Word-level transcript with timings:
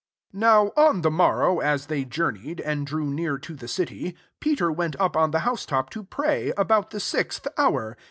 9 0.33 0.39
Now 0.39 0.71
on 0.75 1.01
the 1.01 1.11
morrow, 1.11 1.57
a8 1.57 1.85
they 1.85 2.05
journeyed, 2.05 2.59
and 2.59 2.87
drew 2.87 3.05
near 3.05 3.37
to 3.37 3.53
the 3.53 3.67
city, 3.67 4.17
Peter 4.39 4.71
went 4.71 4.95
up 4.99 5.15
on 5.15 5.29
the 5.29 5.41
house 5.45 5.63
top 5.63 5.91
to 5.91 6.03
pray, 6.03 6.51
about 6.57 6.89
the 6.89 6.99
sixth 6.99 7.47
hour. 7.55 7.95